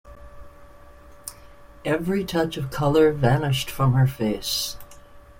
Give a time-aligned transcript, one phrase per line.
[1.85, 4.75] Every touch of colour vanished from her face.